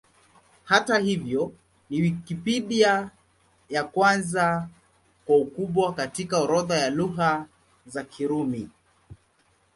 Hata 0.63 0.97
hivyo, 0.99 1.53
ni 1.89 2.01
Wikipedia 2.01 3.09
ya 3.69 3.83
kwanza 3.83 4.67
kwa 5.25 5.37
ukubwa 5.37 5.93
katika 5.93 6.37
orodha 6.37 6.75
ya 6.75 6.89
Lugha 6.89 7.45
za 7.85 8.03
Kirumi. 8.03 8.69